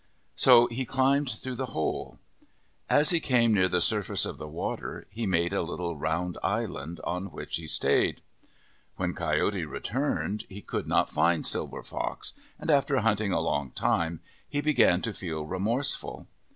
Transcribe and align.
So 0.35 0.65
he 0.65 0.83
climbed 0.83 1.29
through 1.29 1.57
the 1.57 1.73
hole. 1.77 2.17
As 2.89 3.11
he 3.11 3.19
came 3.19 3.53
near 3.53 3.69
the 3.69 3.79
surface 3.79 4.25
of 4.25 4.39
the 4.39 4.47
water, 4.47 5.05
he 5.11 5.27
made 5.27 5.53
a 5.53 5.61
little 5.61 5.95
round 5.95 6.39
island 6.41 6.99
on 7.03 7.27
which 7.27 7.57
he 7.57 7.67
stayed. 7.67 8.23
When 8.95 9.13
Coyote 9.13 9.51
21 9.51 9.51
MYTHS 9.51 9.59
AND 9.59 9.71
LEGENDS 9.71 9.93
returned, 9.93 10.45
he 10.49 10.61
could 10.63 10.87
not 10.87 11.09
find 11.11 11.45
Silver 11.45 11.83
Fox, 11.83 12.33
and 12.57 12.71
after 12.71 12.97
hunting 12.97 13.31
a 13.31 13.39
long 13.39 13.69
time, 13.69 14.21
he 14.49 14.59
began 14.59 15.03
to 15.03 15.13
feel 15.13 15.45
remorseful. 15.45 16.25